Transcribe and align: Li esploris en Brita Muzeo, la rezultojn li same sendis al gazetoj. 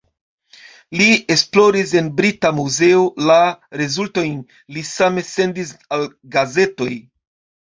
Li 1.01 1.09
esploris 1.35 1.93
en 2.01 2.07
Brita 2.21 2.51
Muzeo, 2.61 3.03
la 3.31 3.37
rezultojn 3.83 4.33
li 4.77 4.85
same 4.95 5.27
sendis 5.29 5.77
al 5.99 6.09
gazetoj. 6.39 6.91